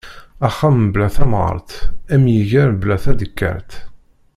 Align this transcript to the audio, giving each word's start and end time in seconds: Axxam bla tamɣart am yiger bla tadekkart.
Axxam 0.47 0.77
bla 0.93 1.07
tamɣart 1.15 1.71
am 2.13 2.23
yiger 2.33 2.71
bla 2.81 2.95
tadekkart. 3.03 3.71